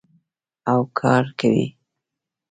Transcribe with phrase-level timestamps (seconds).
[0.71, 1.67] او کار کوي.